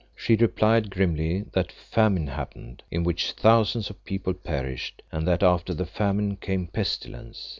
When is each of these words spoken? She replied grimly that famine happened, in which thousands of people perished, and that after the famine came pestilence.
She 0.15 0.35
replied 0.35 0.89
grimly 0.89 1.45
that 1.53 1.71
famine 1.71 2.25
happened, 2.25 2.81
in 2.89 3.03
which 3.03 3.33
thousands 3.33 3.91
of 3.91 4.03
people 4.03 4.33
perished, 4.33 5.03
and 5.11 5.27
that 5.27 5.43
after 5.43 5.75
the 5.75 5.85
famine 5.85 6.37
came 6.37 6.65
pestilence. 6.65 7.49